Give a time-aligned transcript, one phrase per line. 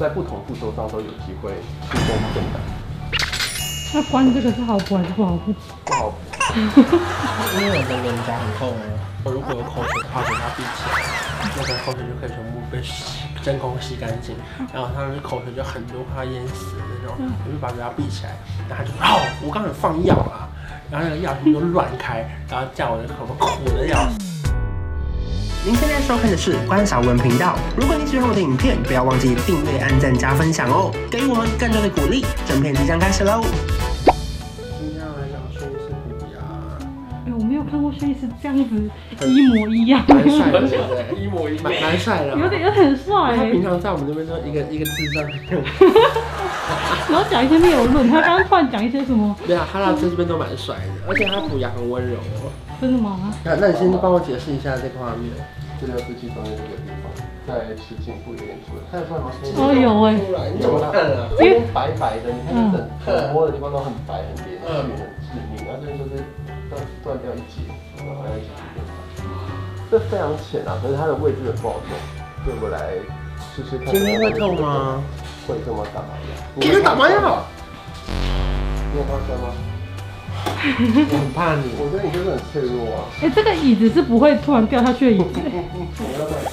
[0.00, 1.52] 在不同步骤上都有机会
[1.90, 2.60] 出现困难。
[3.92, 5.52] 那关这个是好补还是不好补？
[5.84, 6.16] 不好补，
[7.60, 8.98] 因为我的脸颊很痛哦。
[9.22, 11.04] 我如果有口水的话，给它闭起来，
[11.54, 12.80] 那个口水就可以全部被
[13.42, 14.34] 真空吸干净。
[14.72, 17.14] 然后它的口水就很多，快要淹死的那种。
[17.44, 18.32] 我就把嘴巴闭起来，
[18.70, 20.48] 然后他就：“哦，我刚才放药啊。”
[20.90, 24.29] 然后那个药全部都乱开，然后叫我的口苦的要死。
[25.62, 27.54] 您现在收看的是关韶文频道。
[27.76, 32.24] 如果你喜欢我的影片，不要忘记订阅、按赞、加分享哦，给予我们更多的鼓励。
[32.46, 33.42] 正片即将开始喽！
[34.80, 36.40] 今天要来讲轩医师虎牙。
[37.26, 38.90] 哎，我没有看过轩医师这样子
[39.26, 43.36] 一模一样，蛮帅的，对，一模一样，蛮帅的，有点有点帅。
[43.36, 45.22] 他平常在我们这边都一个一个智障。
[47.10, 49.36] 然后讲一些没有论，他刚刚突然讲一些什么？
[49.46, 52.48] 对啊，哈拉这边都蛮帅的，而且他虎牙很温柔哦。
[52.80, 53.34] 真的吗？
[53.44, 55.30] 那那你先帮我解释一下这个画面。
[55.80, 57.08] 这就是其中的这个地方，
[57.48, 59.32] 在耻颈部有点出来，看得出来吗？
[59.56, 60.12] 哦，有哎。
[60.52, 61.24] 你怎么看啊？
[61.40, 62.76] 因为白白的，你看这
[63.16, 64.92] 整摸的地方都很白、很连续、很
[65.24, 66.20] 致命，然后这边就是
[66.68, 67.64] 断断掉一截，
[67.96, 68.92] 然后还要一起变白。
[69.90, 71.96] 这非常浅啊，可是它的位置很不好弄，
[72.44, 72.92] 所以我来
[73.56, 73.88] 试试看。
[73.88, 75.00] 今天会痛吗？
[75.48, 76.60] 会这么打麻药？
[76.60, 77.40] 今天打麻药？
[78.92, 79.48] 你有发现吗？
[80.62, 83.04] 我很怕你，我觉得你真的很脆弱啊。
[83.22, 85.40] 哎、欸，这个椅子是不会突然掉下去的椅子。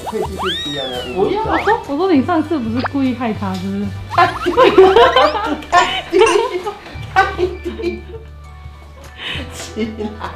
[0.10, 0.38] 可以继续
[0.72, 0.82] 吸啊，
[1.14, 1.44] 不要。
[1.44, 3.86] 我说，我说你上次不是故意害他，是不是？
[5.70, 6.20] 太低，
[7.14, 8.02] 太低，
[9.54, 9.88] 起
[10.20, 10.30] 来。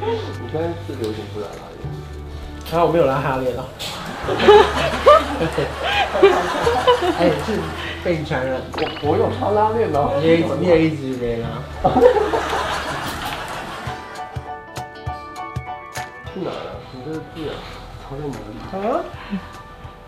[0.00, 1.52] 你刚才是流行不来了。
[2.70, 3.64] 然后我没有拉哈链了。
[7.18, 7.46] 哎，是
[8.02, 8.48] 被你传染。
[8.72, 9.96] 我我有穿拉链的。
[10.20, 11.46] 你也你也一直没拉。
[16.32, 16.56] 去哪了？
[16.92, 17.48] 你这是蛀牙，
[18.02, 18.52] 藏在哪里？
[18.88, 19.04] 啊？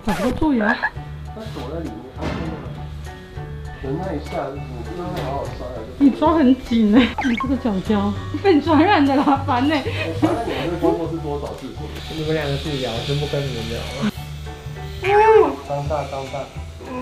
[0.05, 0.61] 找不到蛀牙。
[1.35, 1.97] 它躲在里面。
[3.79, 3.99] 啊，真的。
[3.99, 5.79] 忍耐一下，你不能好好刷啊。
[5.99, 8.13] 你抓很紧哎，你这个脚胶
[8.43, 9.75] 被你传染的啦，烦呢。
[9.75, 11.73] 你们的工作是多少事情？
[12.17, 14.11] 你们两个自己聊就不跟你们聊了。
[15.69, 16.41] 当大当大，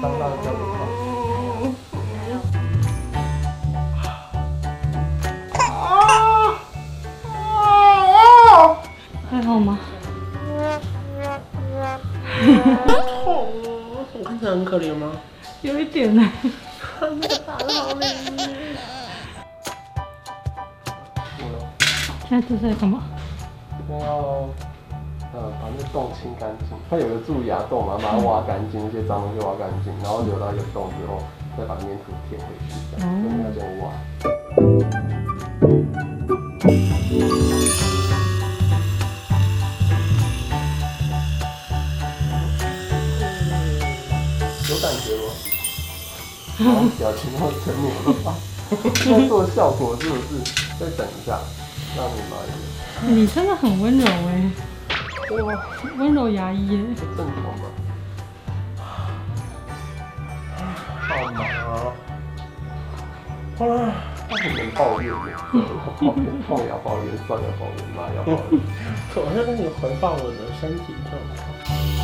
[0.02, 0.64] 当大的叫什么？
[9.30, 9.78] 还好吗？
[13.24, 13.48] 痛，
[14.14, 15.12] 我看起来很可怜吗？
[15.62, 16.30] 有一点呢。
[22.28, 23.02] 现在这是在干嘛？
[23.90, 24.48] 要。
[25.34, 31.18] 呃，把那洞清干净，它有个蛀牙洞嘛，把它挖干净，那些脏东西挖干净，然后留到一个洞之后，
[31.58, 34.35] 再把粘土填回去，这样，我们要这样挖。
[47.16, 47.16] 吗？
[47.16, 48.34] 表情都瞠目了吧？
[48.94, 50.38] 在做效果是不是？
[50.78, 51.38] 再等一下，
[51.96, 52.48] 让你慢一
[53.06, 53.16] 点。
[53.16, 54.50] 你真的很温柔哎。
[55.28, 55.52] 对吗？
[55.98, 56.78] 温柔牙医耶，
[57.16, 57.64] 正常吗？
[61.08, 61.92] 好忙啊！
[63.58, 63.62] 啊，
[64.28, 65.16] 他很能抱怨的，
[66.00, 68.60] 抱怨痛要抱怨，酸要抱怨，麻要抱怨。
[69.16, 71.95] 我在跟你回报我的身体状况。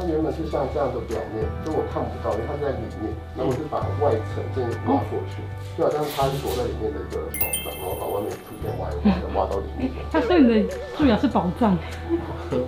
[0.00, 3.12] 它原本是像这样的表面，就我看不到，因为它在里面。
[3.36, 5.44] 然后我就把外层这样挖过去，
[5.76, 9.92] 就好像它是躲在里面的一个宝藏，然后把外面图片挖一挖，挖到里面。
[10.10, 11.76] 他说你的蛀牙是宝藏，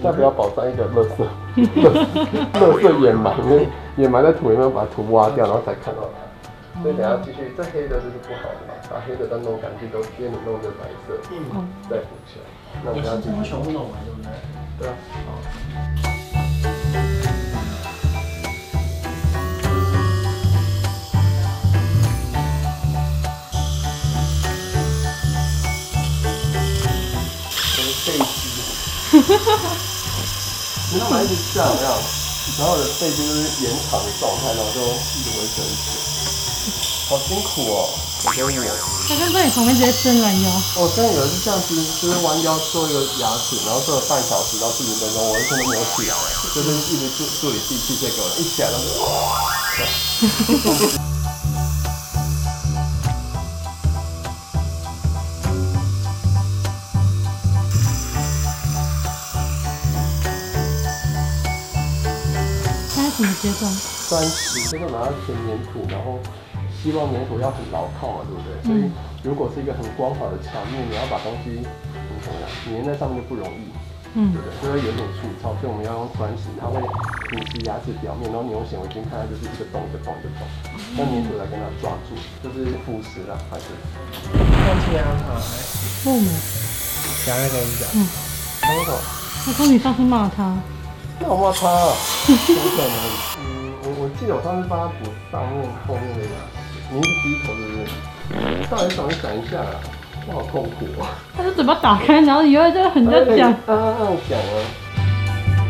[0.04, 1.24] 要不要宝藏一个垃圾？
[2.52, 3.66] 垃圾掩埋，因为
[3.96, 6.84] 掩埋在土里面，把土挖掉，然后才看到它。
[6.84, 12.44] 所以等下继续，这黑的就是不好的嘛，把黑的都弄干净，都接你弄成白色，嗯，再补起来。
[12.84, 14.30] 那我们要继续全部弄完，对不对？
[14.80, 14.94] 对啊，
[16.04, 16.11] 好。
[31.24, 31.70] 一直这样？
[32.58, 35.94] 然后我的背肌就是延长的状态，然后就一直维持很久，
[37.08, 37.88] 好辛苦哦。
[38.24, 38.50] 我觉得我，
[39.08, 40.50] 他刚在你旁边直接伸懒腰。
[40.76, 46.14] 我真的有的是这样子，就是弯腰做一个牙齿，然后做了半小时到四十分钟，我完全都没有起来，
[46.54, 49.10] 就是一直助助理器器械给我，一起来就哇。
[63.42, 63.66] 阶段？
[63.74, 66.22] 三十，这个拿到填粘土，然后
[66.70, 68.54] 希望粘土要很牢靠嘛，对不对？
[68.62, 68.86] 所以
[69.26, 71.66] 如果是一个很光滑的墙面，你要把东西
[72.22, 73.66] 怎么样粘在上面就不容易，
[74.14, 74.54] 嗯，对不对？
[74.62, 76.78] 就会有点粗糙，所以我们要用砖石，它会
[77.34, 80.46] 侵蚀牙齿表面，然后你用显微镜看它就是一个洞一个洞一个洞，
[81.02, 82.14] 用粘土来跟它抓住，
[82.46, 83.74] 就是腐蚀了还是？
[84.62, 85.02] 放弃啊！
[86.06, 86.30] 为什么？
[87.26, 87.90] 讲来跟你讲。
[87.98, 88.06] 嗯。
[88.62, 88.98] 他说什么？
[89.44, 90.54] 他说你上次骂他。
[91.20, 91.92] 那我骂他啊？
[92.26, 92.94] 怎么可能？
[93.38, 96.60] 嗯，我我记得我上次帮他补上面后面的牙齿，
[96.92, 98.66] 你是低头对不对？
[98.70, 99.80] 到底想一想一下啊，
[100.26, 101.08] 我好痛苦啊。
[101.36, 103.50] 他就嘴巴打开，然后以后就很在讲。
[103.52, 105.62] 嗯嗯嗯，讲啊。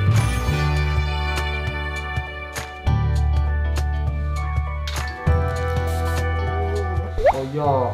[7.34, 7.92] 哦哟。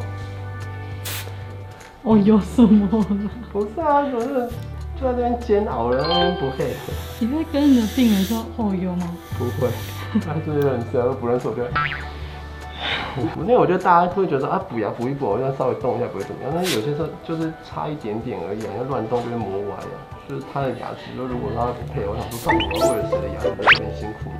[2.03, 2.87] 哦哟什么？
[3.51, 4.49] 不是啊，不是。
[4.99, 6.91] 就在这边煎熬了，那边不配合。
[7.19, 9.15] 你会跟你的病人说后忧吗？
[9.37, 9.69] 不会，
[10.19, 11.63] 他是认识，而不认识我就。
[13.41, 16.51] 因为我觉得大家会觉得啊补牙补一补，我要稍微动一下不会怎么样。
[16.53, 19.87] 但是有些时候就是差一点点而已，要乱动就会磨歪啊。
[20.27, 24.39] 就是他的牙齿，就如果他不配合，我想说到底我要为了谁的牙齿在这边辛苦呢？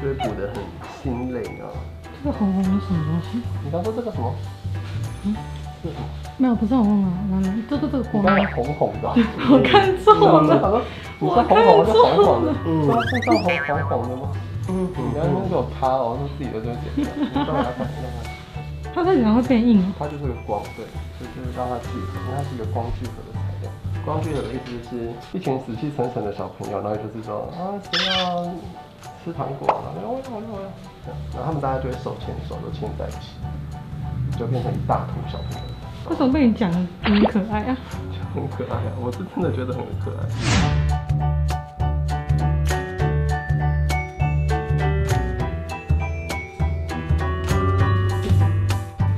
[0.00, 0.62] 就会补得很
[1.02, 1.74] 心累你知道吗。
[2.22, 3.42] 这个红红的什么东西？
[3.64, 4.34] 你刚说这个什么？
[5.24, 5.34] 嗯。
[6.38, 8.24] 没有，不是红红啊，来来，这个这个光
[8.54, 9.08] 红红的，
[9.50, 10.82] 我看错了，
[11.20, 14.32] 我看错了，红红的， 嗯，是上红红红的吗？
[14.68, 18.02] 嗯，你要那个它哦，是自己的这个剪刀，你帮我来看一下。
[18.94, 19.92] 它这样会变硬？
[19.98, 20.84] 它就是个光，对，
[21.20, 23.70] 就是让它聚合，因为它是一个光聚合的材料。
[24.04, 28.44] 光聚合的意思就是一群死气沉沉的小朋友，然后就是说啊，谁要
[29.24, 29.94] 吃糖果了？
[29.96, 30.68] 我要我要我要，
[31.36, 33.36] 然后他们大家就会手牵手，都牵在一起。
[34.38, 35.71] 就变成一大坨小朋友。
[36.10, 37.76] 为什么被你讲的很可爱啊？
[38.34, 38.92] 很可爱啊！
[39.00, 40.26] 我是真的觉得很可爱。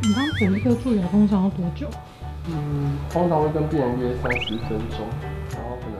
[0.03, 1.89] 你刚补一个蛀牙通常要多久？
[2.49, 5.09] 嗯，通常会跟病人约三十分钟，
[5.53, 5.99] 然后可能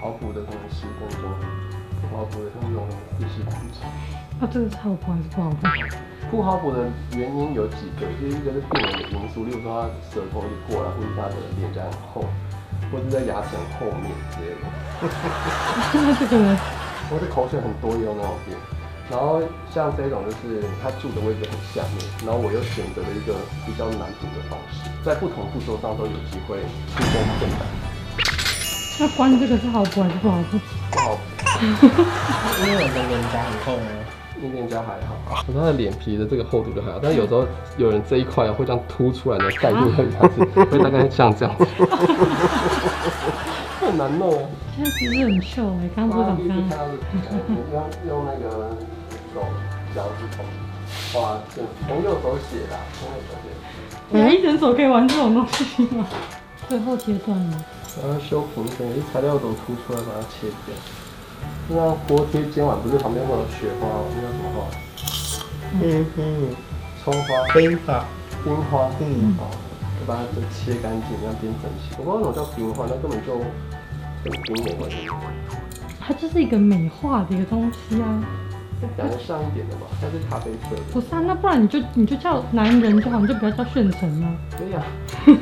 [0.00, 1.30] 好补的可能十分钟，
[2.10, 2.86] 不好补的可能用
[3.18, 3.82] 四十分钟。
[4.38, 5.66] 那这个是好补还是不好补？
[6.30, 6.78] 不好补的
[7.12, 12.24] 原因有几个，就是一个是病人的因素，例如说他舌头一过来，或者他的脸颊很厚，
[12.90, 14.62] 或者在牙齿后面之类的。
[16.18, 16.56] 这个人，
[17.08, 18.56] 或者口水很多也有那种病。
[19.10, 19.42] 然后
[19.72, 23.36] 像这种就是他住的位置很下面，然后我又选择了一个
[23.66, 26.58] 比较难补的方式，在不同步骤上都有机会
[26.96, 27.60] 出现困难。
[28.98, 30.58] 那关于这个是好补还是不好补？
[30.90, 31.62] 不好补，
[32.64, 33.78] 因为我的脸颊很厚哦。
[34.40, 35.16] 面面颊还好，
[35.46, 37.44] 可是他的脸皮的这个厚度就还好，但是有时候
[37.76, 41.64] 有人这一块会这样凸出来的盖住他的牙齿，会大概像这样子，
[43.80, 44.38] 很难弄啊。
[44.76, 46.88] 现在其实很秀哎，刚刚部长刚刚
[47.72, 48.76] 用用那个
[49.32, 49.40] 手
[49.94, 50.42] 脚趾头
[51.12, 51.38] 画，
[51.86, 53.46] 从右手写的，从右手写。
[54.18, 56.04] 牙医诊所可以玩这种东西吗？
[56.68, 57.64] 最后阶段了。
[58.02, 60.74] 然后修平整，一材料都凸出来，把它切掉。
[61.68, 64.44] 那锅贴今晚不是旁边会有雪花，那叫什么？
[64.54, 64.66] 花？
[65.82, 66.54] 嗯嗯，
[67.02, 68.04] 葱花、冰花、
[68.44, 69.50] 冰花，嗯，好，
[69.98, 71.96] 就把它都切干净，这样变整齐。
[71.98, 73.38] 我不知道那种叫冰花，那根本就
[74.22, 75.08] 跟冰没关系。
[75.98, 78.22] 它就是一个美化的一个东西啊。
[78.98, 80.82] 长得像一点的嘛，它是咖啡色的。
[80.92, 84.28] 不是啊，那不然你就你就叫男人就好，你就不要叫炫成啊。
[84.56, 84.84] 可以啊，
[85.24, 85.34] 跟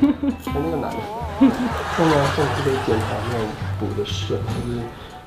[0.55, 0.97] 那个男的，
[1.37, 3.45] 后面甚至可以检查那种
[3.79, 4.79] 补的顺，就是。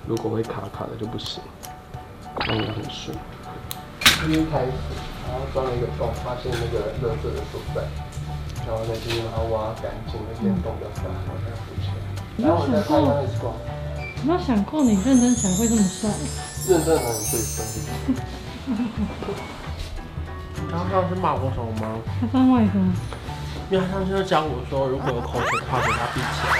[0.06, 1.42] 如果会卡卡的就不行，
[2.46, 3.16] 这样很顺。
[4.30, 4.72] 一开始，
[5.26, 7.82] 然后钻了一个洞，发现那个热色的所在，
[8.66, 11.94] 然后再继续把它挖干净，那边洞比较大，然后再补起来。
[12.38, 13.52] 然后我再拍一张 X 光。
[14.18, 16.08] 有没有想过你认真起来会这么帅？
[16.68, 17.64] 认真的很最帅。
[20.54, 21.98] 你刚刚是骂我什么吗？
[22.20, 22.92] 他翻外公。
[23.68, 26.54] 因为他上次就教我说，如果有口水的话，给他闭起来，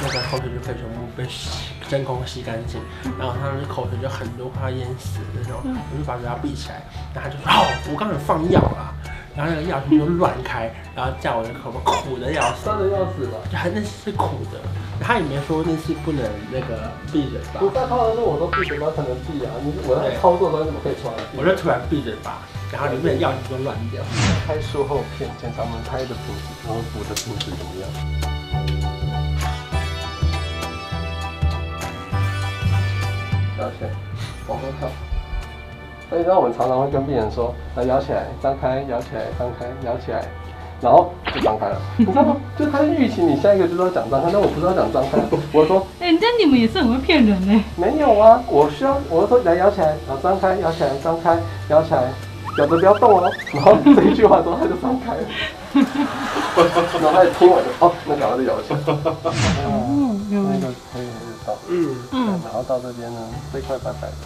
[0.00, 1.74] 那个口水就可以全部被洗。
[1.94, 2.80] 真空吸干净，
[3.16, 6.82] 然后他的口水就很多，快要淹死的那种，我就把嘴巴闭起来，
[7.14, 8.90] 然后他就说：“哦，我刚才放药了。”
[9.38, 13.38] 然后那个药就乱开，然后叫我的口苦的要死，酸的要死了？
[13.46, 14.58] 就还那是苦的，
[14.98, 17.62] 他也没说那是不能那个闭嘴巴。
[17.62, 21.14] 我在操的时候我都闭嘴巴才能闭啊，你我在操作的时候怎么可以出来？
[21.38, 22.42] 我就突然闭嘴巴，
[22.74, 24.02] 然后里面的药就乱掉。
[24.46, 27.86] 开术后片，检查我们拍的品质，然后补的品质怎么样？
[33.64, 33.88] 咬起来，
[34.46, 34.88] 往后跳。
[36.10, 40.22] 所以呢，我们常常会跟病人说：来摇起来，张开，摇起来，张开，摇起来，
[40.82, 41.80] 然后就张开了。
[41.96, 42.36] 你知道吗？
[42.58, 45.18] 就他预期你下一个就是要讲张开，但我不是要讲张开。
[45.50, 47.64] 我说：哎、欸，这你们也是很会骗人呢。
[47.76, 51.38] 没有啊，我需要，我说来摇起来，然后张开，摇起来，张开，
[51.70, 52.02] 摇起来，
[52.58, 53.32] 咬着不要动哦。
[53.54, 55.22] 然后这一句话之后，他就张开了。
[56.54, 58.76] 然后他一听完了，哦，那赶快再咬一下。
[58.86, 61.08] 哦，那个可以
[61.44, 61.56] 到。
[61.68, 61.72] 嗯
[62.12, 62.23] 嗯。
[62.44, 63.20] 然后到这边呢，
[63.52, 64.16] 这块白白的，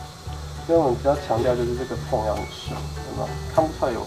[0.68, 3.28] 因为我们比较强调就是这个缝要很顺，有没有？
[3.54, 4.00] 看不出来有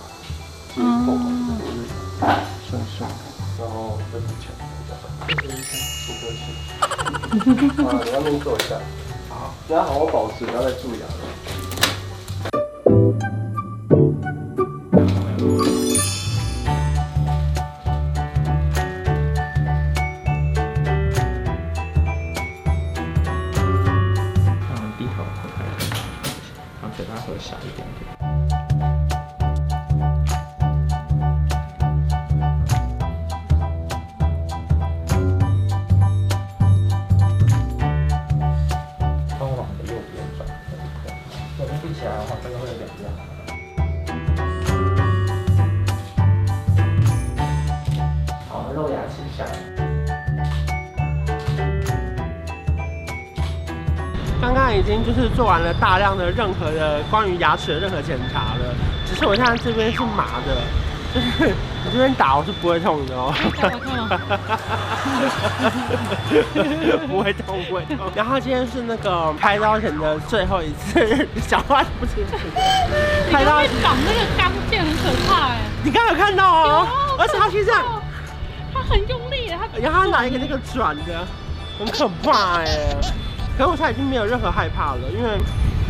[0.75, 1.77] 接缝嘛，就是
[2.69, 3.15] 顺顺的。
[3.59, 4.47] 然后这边一下，
[6.07, 6.43] 不客气。
[7.87, 8.75] 啊，你要面做一下。
[9.29, 11.13] 好，你要好好保持，不要再蛀牙了。
[41.93, 43.03] 吃起来的话，这个会有感觉
[54.39, 58.73] 刚刚已经就是做完了大量的任何的关于牙齿的任何检查了，
[59.05, 60.61] 只是我现在这边是麻的，
[61.13, 61.49] 就 是
[61.83, 63.33] 你这边打我是不会痛的哦。
[67.07, 67.97] 不会痛，不会痛。
[68.15, 72.37] 然后今天是那个开刀前的最后一次，讲话不清楚。
[73.29, 76.87] 开刀长那个钢片很可怕哎，你刚刚有看到哦？
[77.19, 77.73] 而且他现在
[78.73, 81.27] 他很用力，他然后他拿一个那个转的，
[81.77, 82.65] 很可怕哎。
[83.57, 85.37] 可是我现在已经没有任何害怕了，因为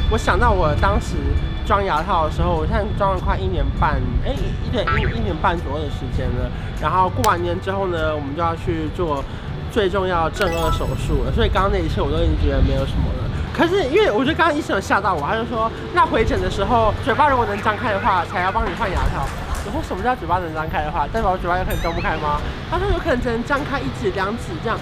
[0.09, 1.15] 我想到我当时
[1.65, 4.33] 装牙套的时候，我现在装了快一年半，哎、
[4.65, 6.49] 一点一一年半左右的时间了。
[6.81, 9.23] 然后过完年之后呢，我们就要去做
[9.71, 11.31] 最重要的正颚手术了。
[11.31, 13.29] 所以刚刚那一切我都已经觉得没有什么了。
[13.53, 19.27] 可是因为我觉得刚刚医生有吓到我，他就说，那回诊的时候嘴巴如果能张开的话，才要帮你换牙套。
[19.63, 22.41] 我说什么叫嘴巴能张开的话，代表我嘴巴有可能张不开吗？
[22.69, 24.77] 他说有可能只能张开一指两指这样。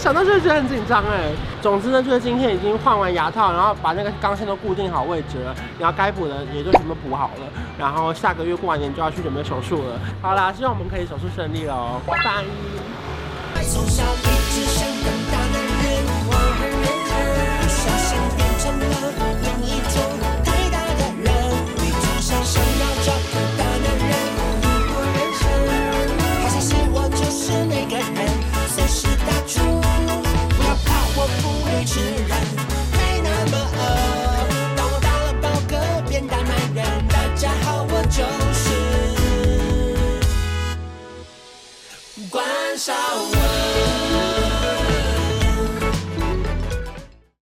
[0.00, 1.30] 想到就觉得很紧张哎。
[1.60, 7.46] 总之呢，就是今天已经换完牙套，然后把那个钢线都固定好位置了，然后该补的也就全部补好了。
[7.78, 10.00] 然后下个月过完年就要去准备手术了。
[10.22, 12.42] 好啦，希望我们可以手术顺利喽，拜拜。
[13.62, 17.12] 从小一直想当大男人，我很认真，
[17.60, 19.19] 不小心变成了